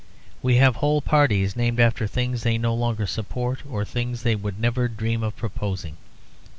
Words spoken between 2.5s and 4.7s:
no longer support, or things they would